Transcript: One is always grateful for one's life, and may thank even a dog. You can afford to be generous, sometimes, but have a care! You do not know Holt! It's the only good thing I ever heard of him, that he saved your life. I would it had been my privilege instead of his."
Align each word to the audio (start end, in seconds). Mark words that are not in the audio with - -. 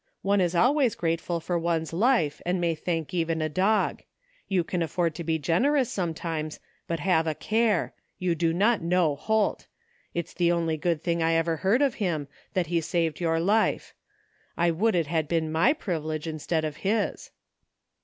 One 0.23 0.41
is 0.41 0.55
always 0.55 0.95
grateful 0.95 1.39
for 1.39 1.59
one's 1.59 1.93
life, 1.93 2.41
and 2.43 2.59
may 2.59 2.73
thank 2.73 3.13
even 3.13 3.39
a 3.39 3.47
dog. 3.47 4.01
You 4.47 4.63
can 4.63 4.81
afford 4.81 5.13
to 5.13 5.23
be 5.23 5.37
generous, 5.37 5.91
sometimes, 5.91 6.59
but 6.87 6.99
have 7.01 7.27
a 7.27 7.35
care! 7.35 7.93
You 8.17 8.33
do 8.33 8.51
not 8.51 8.81
know 8.81 9.15
Holt! 9.15 9.67
It's 10.15 10.33
the 10.33 10.51
only 10.51 10.75
good 10.75 11.03
thing 11.03 11.21
I 11.21 11.33
ever 11.33 11.57
heard 11.57 11.83
of 11.83 11.93
him, 12.01 12.27
that 12.55 12.65
he 12.65 12.81
saved 12.81 13.19
your 13.19 13.39
life. 13.39 13.93
I 14.57 14.71
would 14.71 14.95
it 14.95 15.05
had 15.05 15.27
been 15.27 15.51
my 15.51 15.71
privilege 15.71 16.25
instead 16.25 16.65
of 16.65 16.77
his." 16.77 17.29